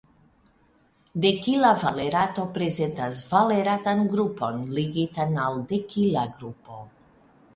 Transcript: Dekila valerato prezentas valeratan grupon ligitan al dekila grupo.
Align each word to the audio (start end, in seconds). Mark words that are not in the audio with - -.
Dekila 1.25 1.73
valerato 1.81 2.45
prezentas 2.55 3.21
valeratan 3.33 4.01
grupon 4.15 4.65
ligitan 4.79 5.39
al 5.43 5.63
dekila 5.73 6.27
grupo. 6.39 6.83